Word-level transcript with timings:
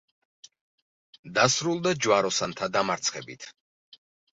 დასრულდა 1.39 1.95
ჯვაროსანთა 2.03 2.75
დამარცხებით. 2.81 3.51